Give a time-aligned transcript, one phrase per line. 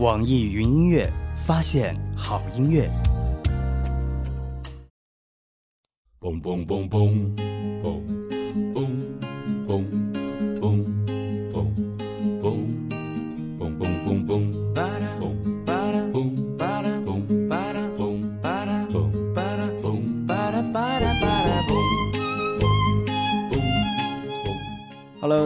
[0.00, 1.06] 网易云音乐，
[1.46, 2.90] 发现好音乐。
[6.18, 7.36] 嘣嘣嘣嘣
[7.82, 8.19] 嘣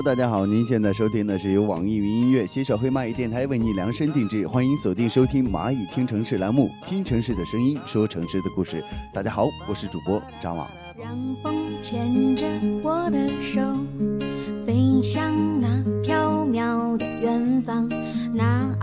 [0.05, 8.85] 大家好，您现在收听的是由网易云音乐携手黑蚂蚁电台为你量身定制，欢迎锁定收听蚂蚁听城市栏目，听城市的声音，说城市的故事。
[9.14, 10.68] 大家好，我是主播张网。
[10.98, 11.09] 让
[11.43, 12.45] 风牵着
[12.82, 13.62] 我的手，
[14.67, 15.68] 飞向那
[16.03, 17.89] 缥缈的远方，
[18.34, 18.74] 那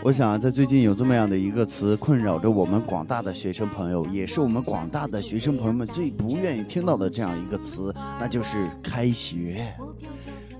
[0.00, 9.74] 我想，在最近有这么样的一个词困扰着我们广大的学生朋友，也是我们广大的学生朋友们最不愿意听到的这样一个词，那就是开学。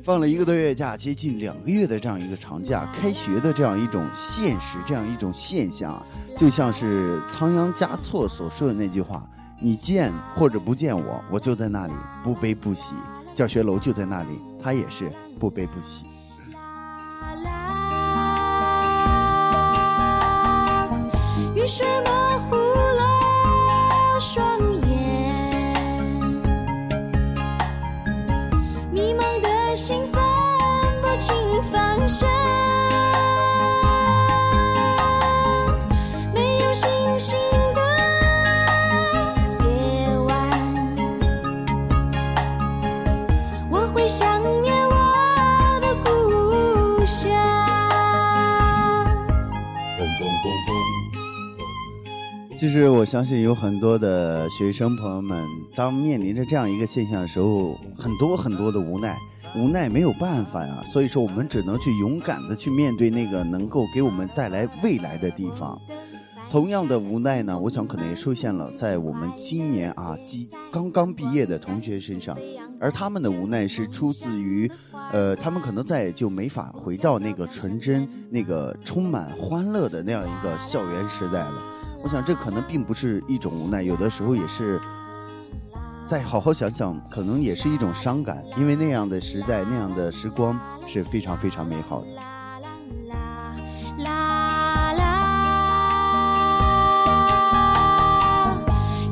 [0.02, 6.02] 放了一个多月假，接近两个月的这样一个长假，开学的这样一种现实，这样一种现象，
[6.36, 9.24] 就像是仓央嘉措所说的那句话
[9.62, 11.92] ：“你见或者不见我，我就在那里，
[12.24, 12.92] 不悲不喜。
[13.34, 16.04] 教学楼就在那里，他也是不悲不喜。”
[52.58, 59.16] 其实我相信有很多的学生朋友们，当面临着这样一个现象的时候，很多很多的无奈，
[59.54, 60.82] 无奈没有办法呀。
[60.84, 65.80] 所以说，我们只能去勇敢的去面对那个能够给我们带来未来的地方。
[66.50, 72.36] 同样的无奈呢，我想可能也出现了在我们今年啊，即刚刚毕业的同学身上，
[72.80, 74.68] 而他们的无奈是出自于，
[75.12, 81.62] 呃，他们可能再也就没法回到那个纯真、那个充满欢乐的那样一个校园时代了。
[82.02, 84.80] 我想，这可能并不是一种无奈，有的时候也是。
[86.06, 92.06] 再好好想想，可能也是一种伤感，因为那样的时代，那样的时光是非常非常美好的。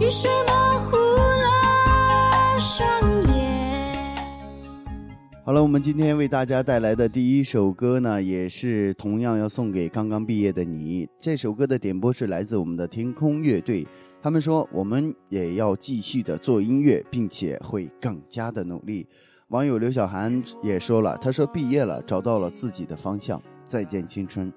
[0.01, 0.31] 雨水
[5.47, 11.09] 好了，我们今天为大家带来的第一首歌呢，也是同样要送给刚刚毕业的你。
[11.21, 13.87] 这首歌的点播是来自我们的天空乐队，
[14.21, 19.07] 他们说我们也要继续的做音乐，并且会更加的努力。
[19.51, 24.53] 网友刘小涵也说了，他说毕业了，找到了自己的方向，再见青春。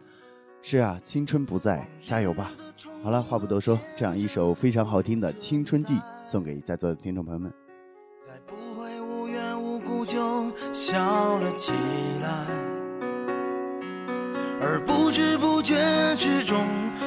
[0.63, 2.51] 是啊，青春不在，加油吧。
[3.03, 5.93] 好了，话不多说，这样一首非常好听的《青春记》
[6.25, 7.53] 送给在座的听众朋友们。
[10.05, 10.97] 就笑
[11.39, 11.71] 了起
[12.21, 12.29] 来，
[14.61, 15.75] 而不知不觉
[16.17, 16.57] 之中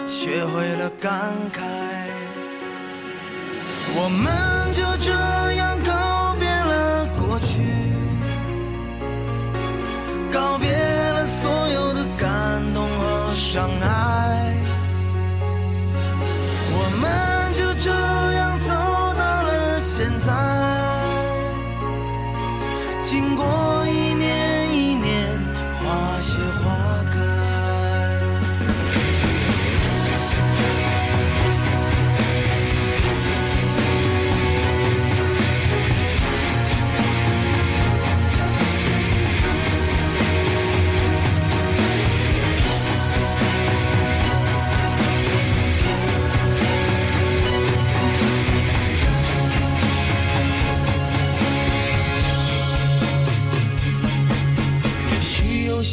[0.09, 1.61] 学会了感慨。
[3.95, 5.11] 我们就这
[5.53, 7.61] 样告别了过去，
[10.33, 14.55] 告别了所有的感动和伤害。
[16.75, 17.91] 我们就这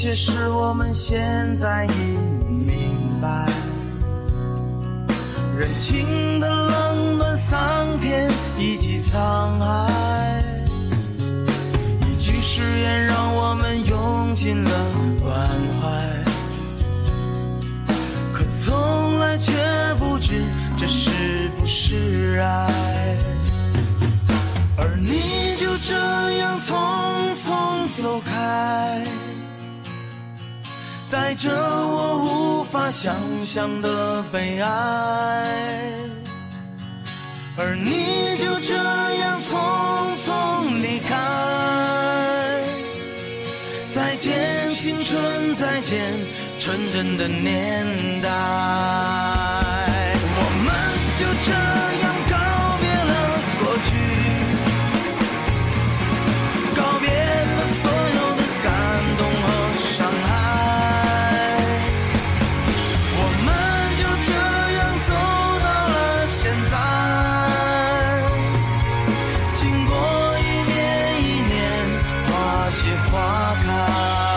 [0.02, 1.20] 些事我们现
[1.60, 1.90] 在已
[2.48, 3.46] 明白，
[5.58, 10.42] 人情的冷暖、桑田以及沧海，
[12.08, 14.72] 一句誓言让我们用尽了
[15.22, 15.38] 关
[15.82, 15.90] 怀，
[18.32, 19.52] 可从来却
[19.96, 20.42] 不知
[20.78, 23.18] 这是不是爱，
[24.78, 25.94] 而你就这
[26.38, 26.74] 样匆
[27.44, 29.04] 匆走开。
[31.12, 35.44] 带着我无法想象的悲哀
[37.58, 39.58] 而你就这样匆
[40.24, 42.64] 匆离开
[43.92, 46.00] 再见青春再见
[46.60, 49.49] 纯真的年代
[73.12, 74.29] 花开，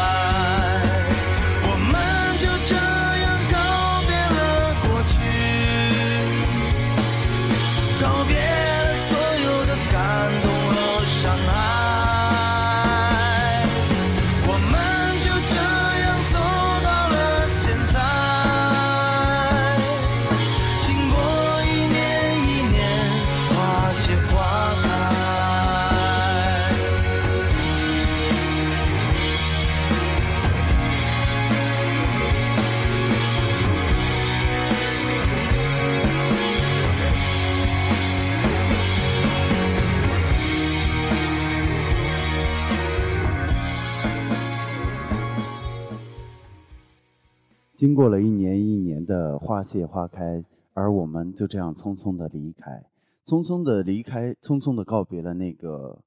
[47.83, 50.41] 经过了一年一年的花谢花开，
[50.73, 52.81] 而我们就这样匆匆的离开，
[53.27, 55.99] 匆匆的离开，匆匆的告别了那个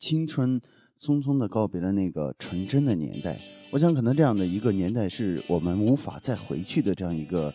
[0.00, 0.60] 青春，
[1.00, 3.38] 匆匆的告别了那个纯真的年代。
[3.70, 7.54] 我想，可能这样的一个年代是我们无法再回去的这样一个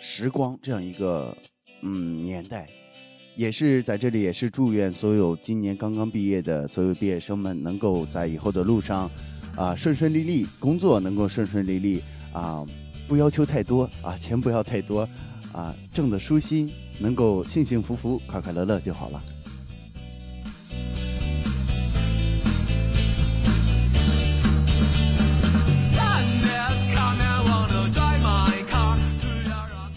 [0.00, 1.36] 时光，这样一个
[1.82, 2.68] 嗯年代。
[3.34, 9.10] 也是在这里，也是祝愿所有今年刚刚毕业的所有毕业生们，能够在以后的路上，
[9.56, 12.00] 啊、顺顺利利，工作能够顺顺利利，
[12.34, 12.62] 啊、
[13.08, 15.08] 不要求太多啊，钱不要太多，
[15.52, 19.22] 啊，挣得舒心，能够幸幸福福、快快乐乐就好了。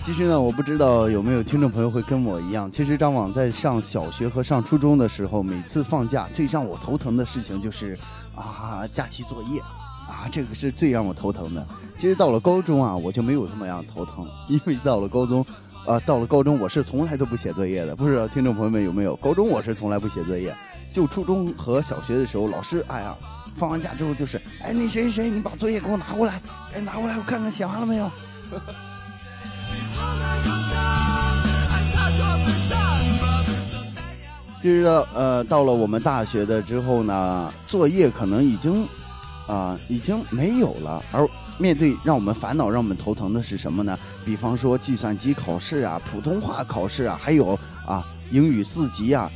[0.04, 2.72] 其实呢，我不知道有没有听众朋友会跟我一样。
[2.72, 8.00] 其实张网在上小学和上初中的时候，每次放假最让我头疼的事情就是
[8.34, 9.62] 啊，假期作业
[10.08, 11.68] 啊，这个是最让我头疼的。
[11.98, 15.46] 其实到了高中啊，我就没有这么样头疼，因为到了高中，
[15.86, 17.96] 啊，到了高中我是从来都不写作业的。
[17.96, 19.16] 不知道听众朋友们有没有？
[19.18, 20.56] 高中我是从来不写作业，
[20.94, 23.16] 就初中和小学的时候，老师哎呀，
[23.56, 26.42] 放完假之后就是，哎，那谁谁谁，你把作业给我拿过来，
[26.74, 28.10] 哎，拿过来我看看写完了没有。
[34.60, 38.88] 其实呢，呃，到了我们大学的之后呢，作业可能已经，
[39.48, 41.04] 啊、已经没有了。
[41.12, 41.28] 而
[41.58, 43.98] 面对让我们烦恼、让我们头疼的是什么呢？
[44.24, 49.32] 比方说计算机考试啊、普通话考试啊，还有啊英语四级啊。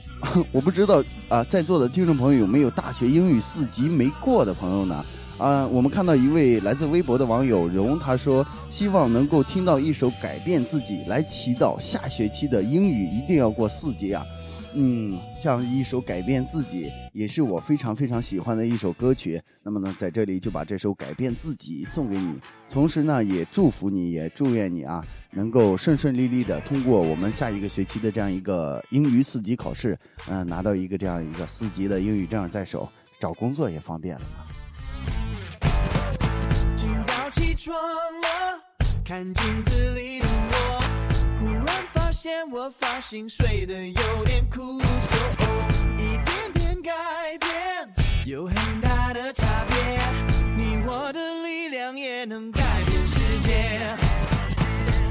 [0.52, 5.04] 我不知道啊、在座的听众朋友有没有大学英语四级没过的朋友呢？
[5.38, 14.24] 啊、我们看到一位来自微博的网友荣，他说希望能够听到一首改变自己，来祈祷下学期的英语一定要过四级啊。
[14.72, 19.40] 嗯，这样一首改变自己，也是我非常非常喜欢的一首歌曲。
[19.62, 22.36] 那么呢，在这里就把这首《改变自己》送给你，
[22.68, 29.96] 同时呢，也祝福你，也祝愿你啊，能够顺顺利利的通过我们下一个学期的这样一个英语四级考试，
[30.28, 32.88] 嗯、拿到一个这样一个四级的英语证在手，
[33.20, 34.46] 找工作也方便了嘛。
[36.74, 38.60] 今早起床了，
[39.04, 40.85] 看镜子里的我，
[42.16, 45.18] 现我发型睡得有点枯瘦，
[45.98, 46.90] 一点点改
[47.38, 47.94] 变
[48.24, 49.76] 有很大的差别，
[50.56, 53.78] 你我的力量也能改变世界。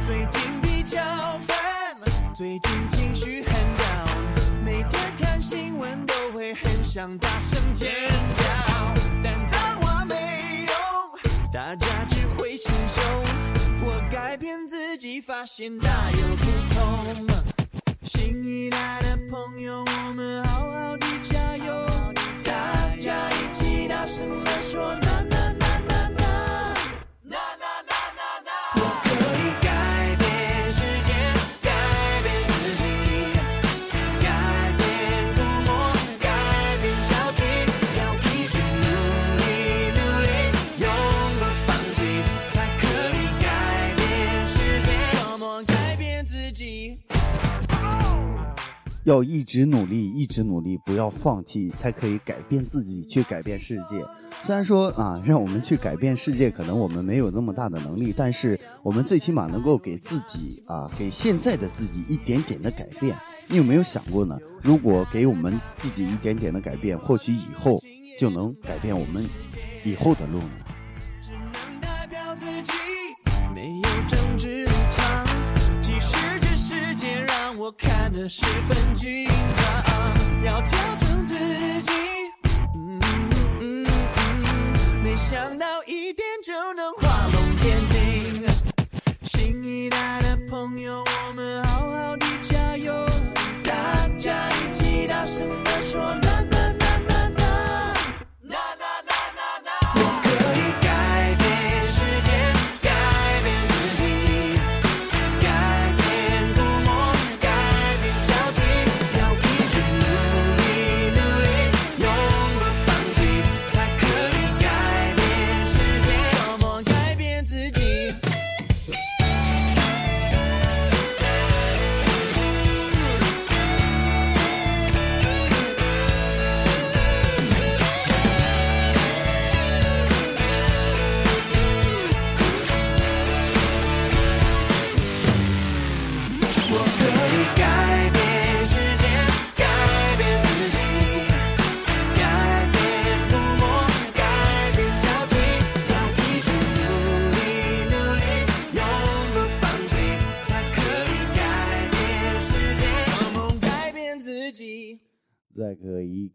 [0.01, 0.99] 最近比较
[1.45, 1.95] 烦，
[2.33, 7.91] 最近情绪很 down，每天看新闻都会很想大声尖
[8.33, 8.93] 叫，
[9.23, 10.15] 但脏话没
[10.65, 13.54] 用，大家只会心凶。
[14.11, 17.27] 改变自己，发现大有不同。
[18.03, 21.87] 新一代的朋友，我们好好的加油，
[49.05, 54.03] 要一直努力，一直努力，不要放弃，才可以改变自己，去改变世界。
[54.41, 63.15] 虽然说啊，让我们去改变世界，可能我们没有那么大的能力，但是我们最起码能够给自己啊，给现在的自己一点点的改变。
[63.47, 64.35] 你有没有想过呢？
[64.63, 67.79] 如果给我们自己一点点的改变，或许以后
[68.19, 69.23] 就能改变我们
[69.83, 70.49] 以后的路呢？
[77.65, 81.35] 我看得十分紧张，要调整自
[81.81, 81.91] 己。
[82.75, 82.99] 嗯
[83.59, 83.87] 嗯嗯，
[85.03, 88.43] 没想到一点就能画龙点睛。
[89.23, 92.93] 新一代的朋友，我们好好的加油，
[93.63, 95.99] 大家一起大声的说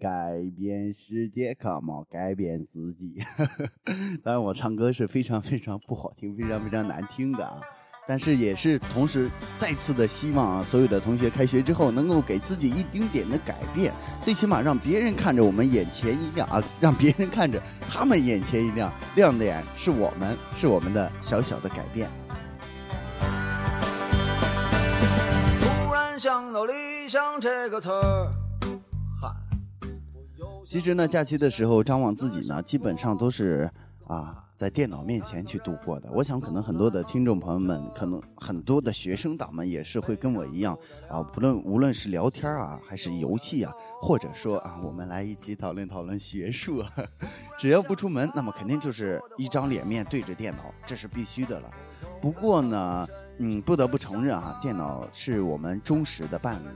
[0.00, 3.22] 改变世界，Come on，改变自己。
[4.24, 7.60] 当然，我唱歌是非常非常不好听，非常非常难听的啊。
[8.08, 13.92] 但是也是同时再次的希望啊，所有的同学开学之后能够给自己一丁点的改变，
[14.22, 22.10] 最起码让别人看着我们眼前一亮啊，让别人看着他们眼前一亮，亮点是我们，是我们的小小的改变。
[25.60, 26.72] 突然想到理
[27.06, 28.32] 想这个词儿，
[30.70, 33.68] 其实呢，假期的时候，张望自己呢，基本上都是
[34.06, 36.08] 啊，在电脑面前去度过的。
[36.12, 46.92] 我想，可能很多的听众朋友们，可能很多的学生党们也是会跟我一样啊，不论无论是聊天啊，还是游戏啊，或者说啊，我们来一起讨论讨论学术啊，
[47.58, 51.68] 只要不出门，那么肯定就是一张脸面对着电脑，这是必须的了。
[52.22, 53.08] 不过呢，
[53.42, 56.66] 嗯，不得不承认啊，电脑是我们忠实的伴侣。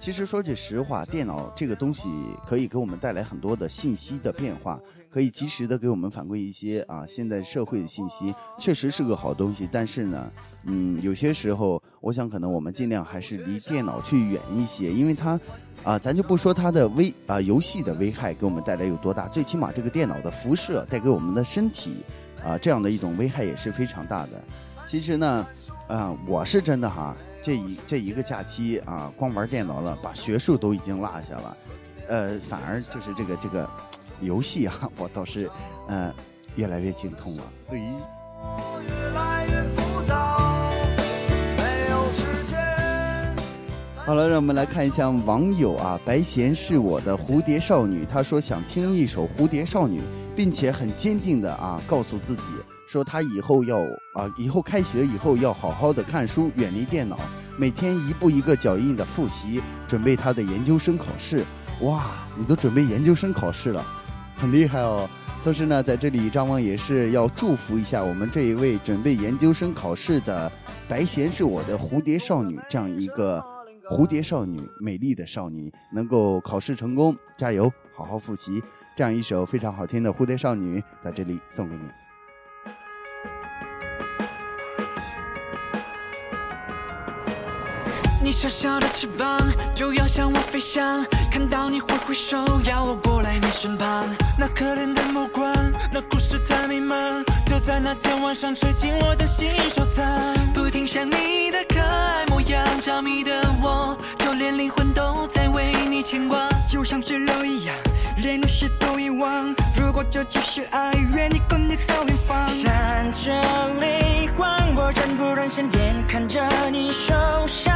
[0.00, 2.08] 其实说句实话，电脑这个东西
[2.46, 4.80] 可以给我们带来很多的信息的变化，
[5.10, 9.68] 可以及时的给我们反馈一些啊现在社会的信息，确实是个好东西。
[9.70, 10.32] 但是呢，
[10.64, 15.38] 嗯，有些时候，我想可能我们尽量还是离电脑去远一些，因为它。
[15.84, 21.98] 啊，咱就不说它的危啊游戏的危害给我们带来有多大，最起码这个电脑的辐射带给我们的身体
[22.44, 24.42] 啊这样的一种危害也是非常大的。
[24.84, 25.46] 其实呢，
[25.88, 31.56] 啊，我是真的哈，这一这一个假期啊，光玩电脑了，把学术都已经落下了，
[32.08, 33.68] 呃，反而就是这个这个
[34.20, 35.48] 游戏啊， 我倒是
[35.86, 36.12] 呃
[36.56, 37.42] 越来越精通了。
[37.68, 37.78] 嘿。
[37.78, 40.72] 越来越浮躁，
[41.56, 42.56] 没有时间。
[44.04, 50.02] 好了，让我们来看一下网友啊，白贤是我的蝴蝶少女，她说想听一首蝴蝶少女，
[50.34, 52.42] 并且很坚定的啊告诉自己
[52.86, 53.80] 说他以后要
[54.14, 57.18] 啊以后开学以后要好好的看书，远离电脑，
[57.58, 61.44] 每天一步一个脚印的复习，准备他的研究生考试。
[61.82, 62.04] 哇，
[62.36, 63.84] 你都准备研究生考试了，
[64.36, 65.08] 很厉害哦。
[65.42, 70.50] 同时呢，在这里张望也是要祝福一下我们这一位准备研究生考试的
[70.88, 73.44] 白贤是我的蝴蝶少女这样一个。
[73.88, 78.60] 蝴蝶少女，美丽的少女，能够考试成功，加油，好好复习。
[78.96, 81.84] 这样一首非常好听的《蝴蝶少女》在这里送给你。
[88.26, 89.40] 你小小的翅膀
[89.72, 94.04] 就要向我飞翔，看到你挥挥手，要我过来你身旁。
[94.36, 95.54] 那可怜的目光，
[95.92, 100.04] 那故事太迷茫，就在那天晚上吹进我的心收藏。
[100.52, 106.48] 不停想你的可爱模样，着迷的我，就连灵魂都在为你牵挂。
[106.68, 107.76] 就像知了一样，
[108.16, 109.54] 连故事都遗忘。
[109.76, 112.48] 如果这就是爱，愿你跟你到远方。
[112.48, 113.32] 闪着
[113.80, 117.14] 泪光，我忍不忍心眼看着你受
[117.46, 117.72] 伤。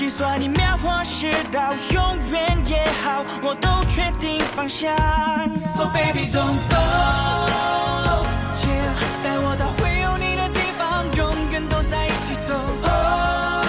[0.00, 4.96] 计算你秒或是到永远也好，我都确定方向。
[5.76, 8.16] So baby don't go，yeah,
[9.22, 12.54] 带我到会有你的地方，永远都在一起走。
[12.88, 13.60] Oh,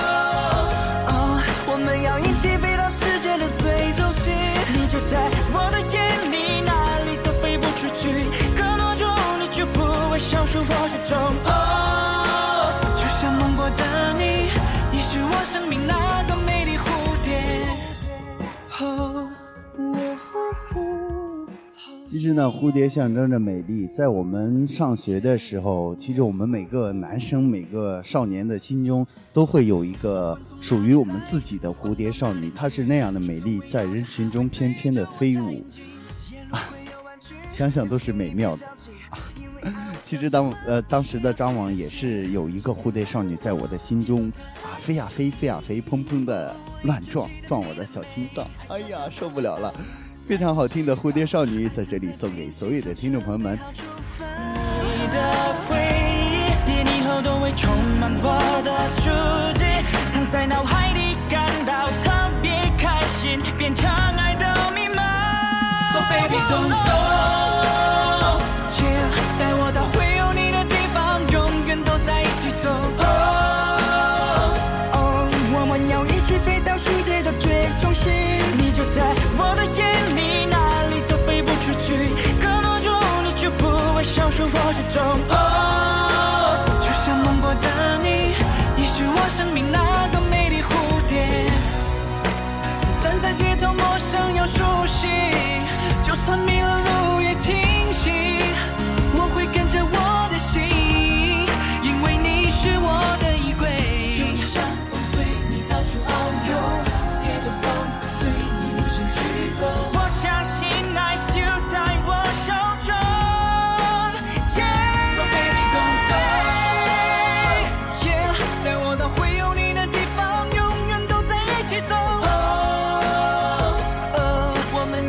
[1.11, 4.33] oh, 我们要一起飞到世界的最中心，
[4.71, 6.71] 你就在我的眼里，哪
[7.11, 8.07] 里都飞不出去。
[8.55, 9.05] 可多久
[9.37, 11.19] 你就不会消失我心中
[22.41, 23.85] 那，蝴蝶象征着美丽。
[23.85, 35.63] 在我们上学的时候，其实我们每个男生、每个少年的心中都会有一个属于我们自己的蝴蝶少女，她是那样的美丽，在人群中翩翩的飞舞，
[36.49, 36.67] 啊，
[37.51, 38.65] 想想都是美妙的。
[40.03, 44.29] 其实当呃当时的张网也是有一个蝴蝶少女在我的心中
[44.63, 49.71] 啊飞呀飞飞呀飞，砰砰的乱撞撞我的小心脏，哎呀受不了了！
[50.27, 53.59] 非常好听的蝴蝶少女在这里送给所有的听众朋友们。
[54.19, 59.09] 你的回忆，连以后都会充满我的足
[59.59, 59.65] 迹，
[60.13, 62.09] 藏在脑海里，感到特
[62.41, 65.03] 别开心，变成爱的密码。
[65.91, 67.40] So baby don't go，yeah，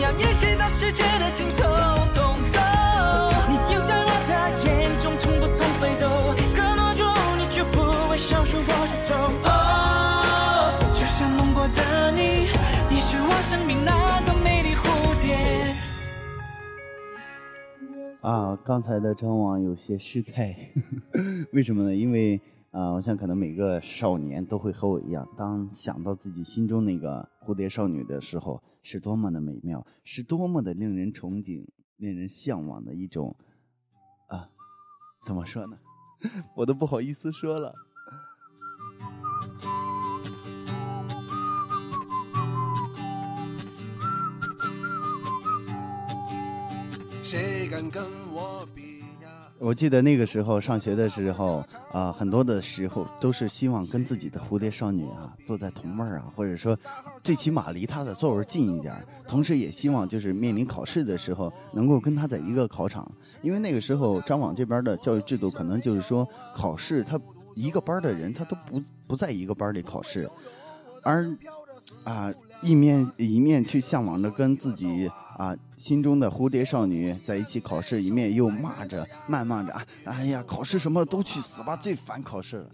[0.02, 1.62] 我们要一起到世界的尽头。
[2.10, 2.58] don't go，
[3.48, 4.34] 你就在我的
[4.66, 6.10] 眼中，从不曾飞走。
[6.56, 7.06] 隔多久
[7.38, 7.78] 你就不
[8.10, 9.14] 会消失我之中。
[9.46, 12.50] 哦，就像梦过的你，
[12.90, 14.90] 你是我生命那个美丽蝴
[15.22, 15.38] 蝶。
[18.22, 20.56] 啊，刚才的张网有些失态，
[21.54, 21.94] 为什么呢？
[21.94, 22.40] 因为
[22.72, 31.66] 啊，我想可能每个少年都会和我一样，当想到自己心中那个蝴蝶少女的时候，是多么的美妙，是多么的令人憧憬、
[31.96, 33.36] 令人向往的一种
[34.28, 34.50] 啊，
[35.24, 35.78] 怎么说呢？
[36.56, 37.74] 我都不好意思说了。
[47.22, 48.81] 谁敢跟我比？
[49.64, 56.76] 我记得那个时候上学的时候啊、很多的时候都是希望跟自己的蝴蝶少女啊坐在同位儿啊，或者说
[57.22, 58.92] 最起码离她的座位近一点。
[59.24, 63.08] 同时也希望就是面临考试的时候能够跟她在一个考场，
[63.40, 67.16] 因为那个时候张网这边的教育制度可能就是说考试他
[67.54, 70.28] 一个班的人他都不不在一个班里考试，
[71.04, 71.24] 而
[72.02, 75.08] 啊、一面一面去向往着跟自己
[75.42, 82.66] 啊心中的蝴蝶少女在一起考试，一面又骂着谩骂着啊，哎呀，考试什么都去死吧，最烦考试了。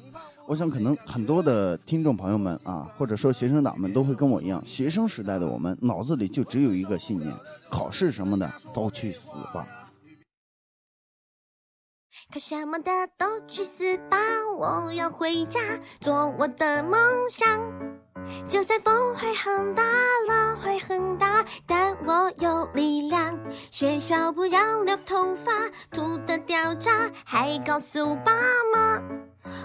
[0.46, 7.32] 我想可能很多的听众朋友们啊，或者说学生党们都会跟我一样，学生时代的我们脑子里就只有一个信念：
[7.70, 9.66] 考试什么的都去死吧。
[12.30, 14.18] 考什么的都去死吧！
[14.58, 15.58] 我要回家
[15.98, 17.58] 做我的梦想。
[18.46, 19.82] 就算风会很大，
[20.28, 23.34] 浪会很大，但我有力量。
[23.70, 28.32] 学校不让留头发，秃的掉渣，还告诉爸
[28.74, 29.00] 妈，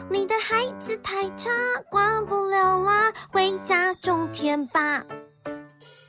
[0.10, 1.50] 你的孩子太差，
[1.92, 5.04] 管不了啦，回家种田吧。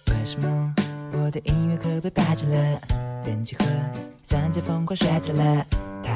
[0.06, 0.72] 为什么
[1.14, 2.80] 我的音乐课被霸占了？
[3.24, 3.64] 人气和
[4.22, 5.66] 三角疯狂睡着了，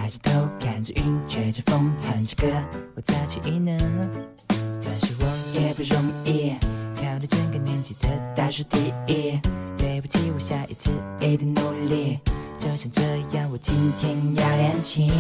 [0.09, 2.47] 抬起头看着云，吹着风哼着歌，
[2.97, 3.79] 我在起异能。
[4.81, 6.57] 再说我也不容易，
[6.97, 9.39] 考到整个年级的倒数第一。
[9.77, 10.89] 对不起，我下一次
[11.21, 12.19] 一定努力。
[12.59, 13.03] 就像这
[13.37, 15.11] 样，我今天要练琴。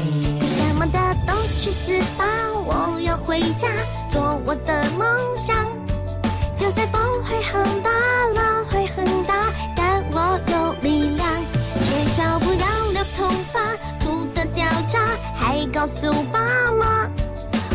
[0.46, 2.24] 什么的都去死吧！
[2.64, 3.68] 我要回家
[4.10, 5.54] 做我的梦想。
[6.56, 7.90] 就算风会很大，
[8.34, 9.44] 浪会很大，
[9.76, 11.28] 但我有力量。
[11.84, 13.60] 学校不让留头发，
[14.88, 14.98] 渣，
[15.36, 16.40] 还告诉爸
[16.72, 17.08] 妈，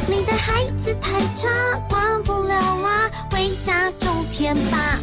[0.08, 1.47] 你的孩子太差，
[1.88, 4.99] 管不了啦，回家种田吧。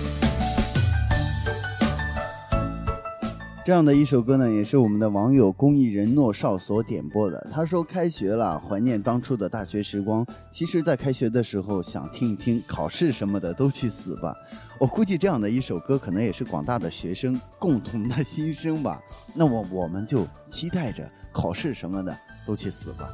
[3.70, 7.46] 这样的一首歌呢，也是我们的网友公益人诺少所点播的。
[7.52, 10.26] 他说：“开学了，怀念当初的大学时光。
[10.50, 14.35] 其实，在开学的时候，想听一听考试什么的都去死吧。
[14.76, 19.00] ”我估计这样的一首歌，可能也是广大的学生共同的心声吧。
[19.35, 23.09] 那么，我们就期待着考试什么的都去死吧。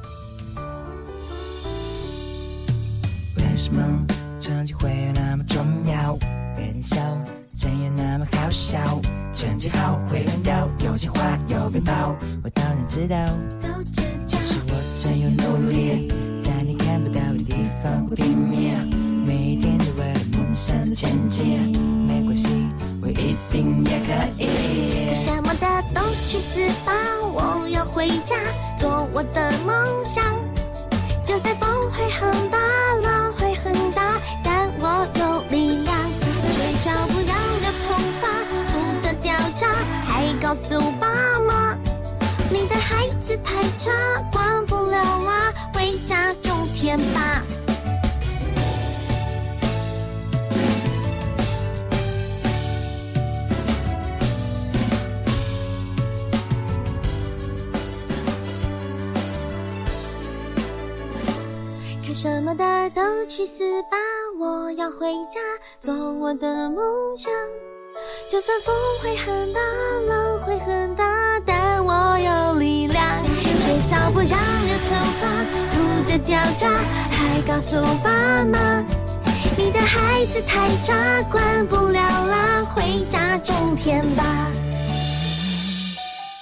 [3.35, 3.79] 为什么
[4.39, 6.17] 成绩会有那么重要？
[7.59, 8.77] 真有那么好笑？
[9.33, 13.17] 成绩好会乱掉，有有钱花有背包，我当然知道。
[13.59, 16.07] 都知道其实我真有努力，
[16.39, 21.75] 在你看不到的地方会拼命，每一天都为了梦想在前进。
[22.07, 22.47] 没关系，
[23.01, 25.11] 我一定也可以。
[25.15, 26.93] 什么的都去死吧！
[27.33, 28.35] 我要回家
[28.79, 30.23] 做我的梦想。
[31.25, 32.56] 就算风会很大，
[40.47, 41.09] 告诉爸
[41.41, 41.77] 妈，
[42.49, 43.91] 你的孩子太差，
[44.31, 47.43] 管不了啦，回家种田吧。
[62.05, 63.97] 看什么的都去死吧！
[64.39, 65.41] 我要回家
[65.81, 67.29] 做我的梦想。
[68.29, 69.59] 就算风会很大，
[70.09, 73.01] 浪会很大，但我有力量。
[73.55, 76.69] 学校不让留头发，秃的掉渣，
[77.09, 78.81] 还告诉爸妈，
[79.57, 84.51] 你的孩子太差，管不了啦，回家种田吧。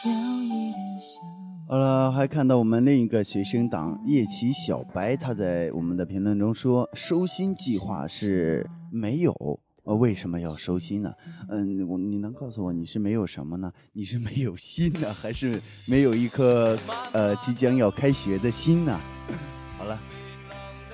[0.03, 1.21] 有一点小
[1.69, 9.59] 好了，还看到我们另一个学生党叶奇小白，他在我们的评论中说，收心计划是没有。
[9.85, 11.13] 呃，为什么要收心呢？
[11.47, 13.71] 嗯，我你能告诉我你是没有什么呢？
[13.93, 16.77] 你是没有心呢，还是没有一颗
[17.13, 18.99] 呃即将要开学的心呢？
[19.77, 19.99] 好了，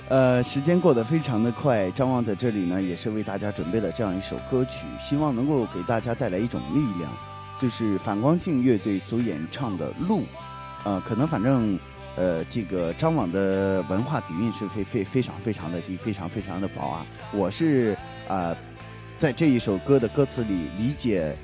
[0.10, 7.10] 呃，时间过得非常的快，张望在这里呢，也是为大家准备了这样一首歌曲，希望能够给大家带来一种力量，
[7.62, 10.19] 就是反光镜乐队所演唱的《路》。
[10.84, 11.80] 呃，可能反正，
[12.17, 17.06] 呃，这个张网的文化底蕴是非非非常非常的低，非常非常的薄啊。
[17.34, 17.95] 我是
[18.27, 18.58] 啊、
[19.21, 21.36] 在这一首歌的歌词里理解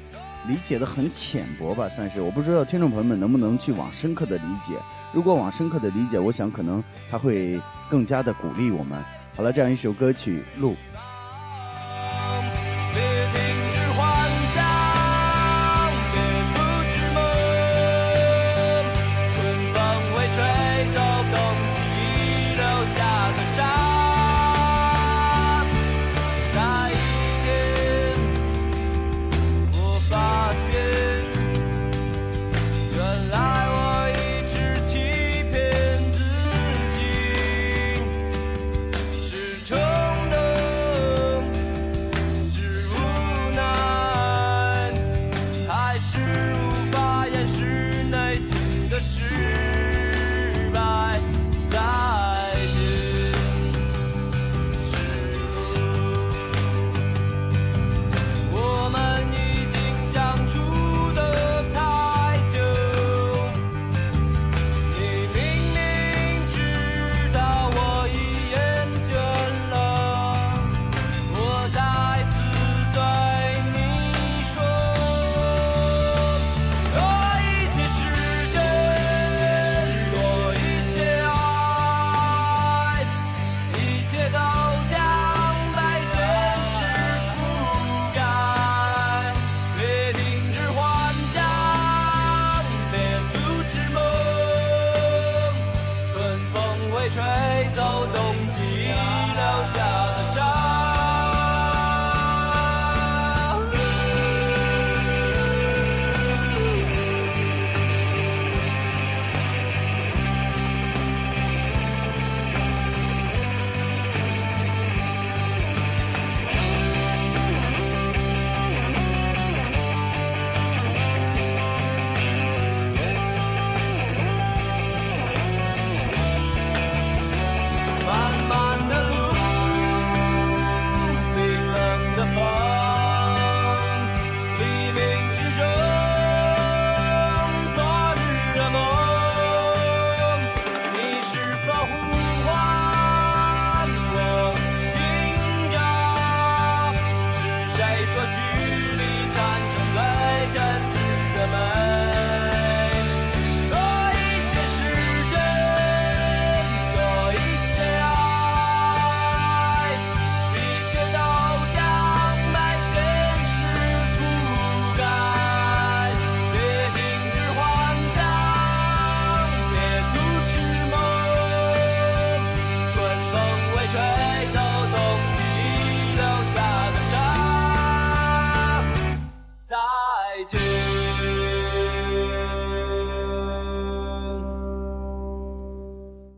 [0.47, 2.19] 理解的很浅薄吧，算是。
[2.19, 4.73] 我不知道听众朋友们能不能去往深刻的理解。
[5.13, 8.99] 如果往深刻的理解，我想可能他会更加的鼓励我们。
[9.35, 10.71] 好了，这样一首歌曲《路》。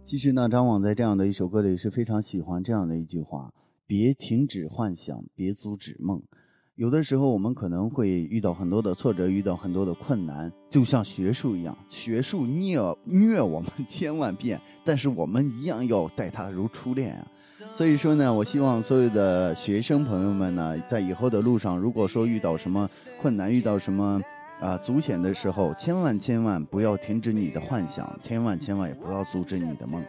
[0.10, 3.54] 其实呢，张网在这样的一首歌里是非常喜欢这样的一句话：
[3.86, 6.20] 别停止幻想，别阻止梦。
[6.74, 17.28] 有的时候我们可能会遇到很多的挫折，遇到很多的困难，就像学术一样，学术虐虐我们千万遍，但是我们一样要待他如初恋啊。
[17.72, 22.90] 所以说呢，我希望所有的学生朋友们呢，在以后的路上，如果说遇到什么
[23.22, 24.20] 困难，遇到什么
[24.60, 30.04] 啊足险的时候，千万千万不要停止你的幻想，千万千万也不要阻止你的梦。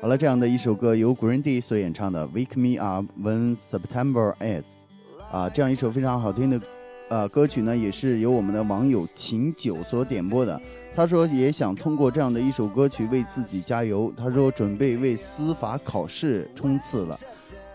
[0.00, 4.64] 好了，这样的一首歌由 Green Day 所演唱的《Wake Me Up When September Ends》。
[5.30, 6.60] 啊，这样一首非常好听的，
[7.08, 10.60] 呃，歌曲呢，也是由我们的网友秦九所点播的。
[10.94, 14.12] 他说也想通过这样的一首歌曲为自己加油。
[14.16, 17.18] 他说准备为司法考试冲刺了，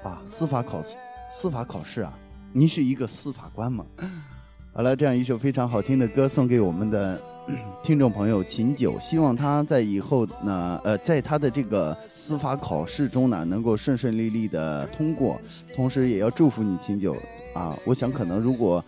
[0.03, 0.81] 啊，司法考
[1.29, 2.17] 司法考试啊，
[2.53, 3.85] 您是一个司法官吗？
[4.73, 7.21] 好了，这样一首非常好听的歌送给我们的
[7.83, 15.37] 听众朋友秦九，希望他在以后呢，呃，在他的这个司法考试中呢，能够顺顺利利的通过，
[15.75, 17.17] 同时也要祝福你秦九。
[17.53, 18.81] 啊，我想可能如果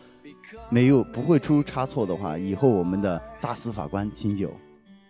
[0.70, 4.50] 没有不会出差错的话，以后我们的大司法官秦九。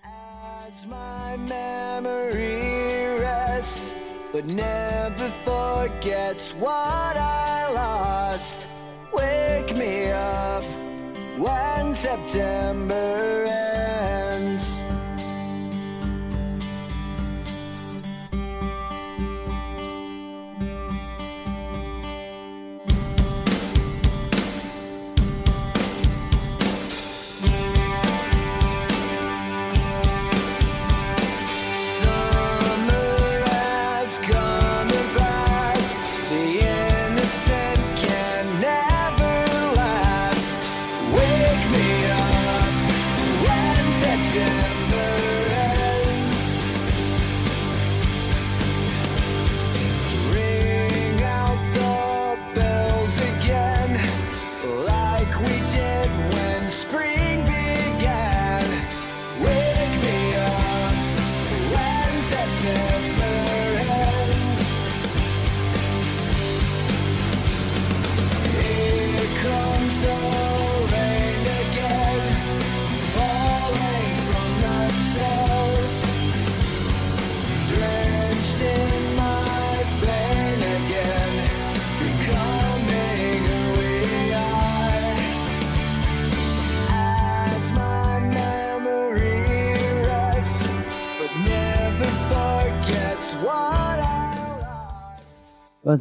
[0.02, 3.92] As my memory rests,
[4.34, 8.73] but never forgets what I lost.
[9.16, 10.64] Wake me up
[11.38, 13.73] when September ends.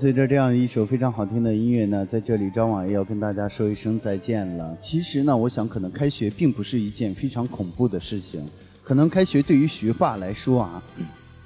[0.03, 4.77] 随着这样一首非常好听的音乐呢，在这里张网也要跟大家说一声再见了。
[4.81, 8.45] 其实呢，我想可能开学并不是一件非常恐怖的事情，
[8.83, 10.83] 可能开学对于学霸来说啊，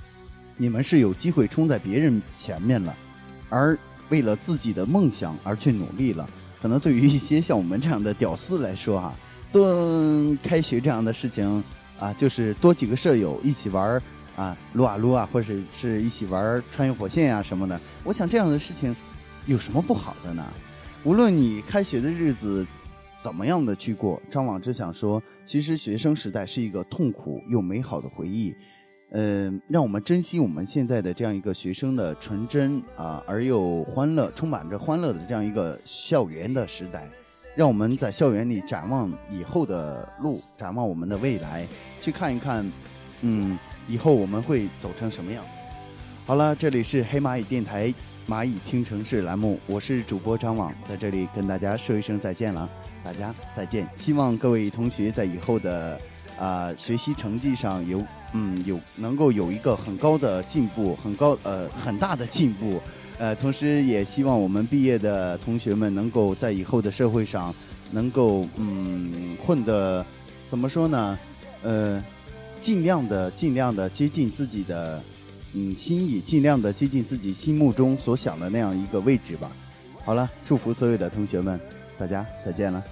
[0.57, 2.97] 你们是有机会冲在别人前面了，
[3.51, 6.27] 而为了自己的梦想而去努力了。
[6.63, 9.15] 可能对于一些像我们这样的屌丝来说啊，
[9.53, 11.63] 多开学这样的事情
[11.99, 14.03] 啊，就是多几个舍友一起玩儿
[14.37, 17.81] 啊，撸啊撸啊，或者是一起玩穿越火线呀、什么的。
[18.05, 18.95] 我想这样的事情
[19.47, 20.47] 有什么不好的呢？
[21.05, 22.67] 无论你开学的日子
[23.19, 28.55] 怎么样的去过，张网只想说，其实学生时代是一个痛苦又美好的回忆。
[29.11, 37.09] 呃，让我们珍惜我们现在的这样一个学生的纯真啊、而又欢乐，充满着欢乐的这样一个校园的时代。
[37.55, 41.67] 让我们在校园里展望以后的路，展望我们的未来，
[42.03, 42.71] 去看一看，
[43.23, 43.57] 嗯，
[43.89, 45.45] 以后我们会走成什么样。
[46.27, 47.93] 好了，这里是黑蚂蚁电台
[48.29, 52.69] 蚂蚁听城市栏目，我是主播张网，在这里跟大家说一声再见了，
[53.05, 53.89] 大家再见。
[53.95, 56.01] 希望各位同学在以后的
[56.39, 62.83] 啊、学习成绩上有嗯有能够有一个很高的进步，很高呃很大的进步。
[63.19, 67.55] 呃，同时也希望我们毕业的同学们能够在以后的社会上
[67.91, 70.05] 能够嗯混得
[70.51, 71.19] 怎么说呢？
[71.63, 72.05] 呃，
[72.61, 75.03] 尽量的尽量的接近自己的
[75.53, 79.51] 嗯心意，尽量的接近自己心目中所想的那样一个位置吧。
[80.05, 81.61] 好了，祝福所有的同学们，
[81.99, 82.83] 大家再见了。